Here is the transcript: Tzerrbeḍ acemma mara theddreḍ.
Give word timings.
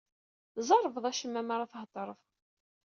Tzerrbeḍ 0.55 1.05
acemma 1.05 1.41
mara 1.47 1.71
theddreḍ. 1.71 2.19